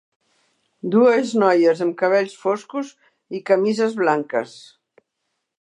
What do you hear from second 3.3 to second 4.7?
i camises blanques.